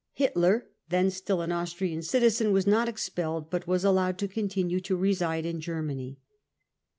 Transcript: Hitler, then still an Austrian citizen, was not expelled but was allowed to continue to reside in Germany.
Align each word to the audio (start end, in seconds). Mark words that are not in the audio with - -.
Hitler, 0.13 0.71
then 0.89 1.11
still 1.11 1.41
an 1.41 1.51
Austrian 1.51 2.01
citizen, 2.01 2.51
was 2.51 2.65
not 2.65 2.89
expelled 2.89 3.51
but 3.51 3.67
was 3.67 3.83
allowed 3.85 4.17
to 4.17 4.27
continue 4.27 4.79
to 4.79 4.95
reside 4.97 5.45
in 5.45 5.61
Germany. 5.61 6.17